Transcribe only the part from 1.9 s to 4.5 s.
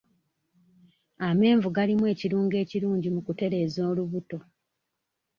ekirungo ekirungi mu kutereeza olubuto.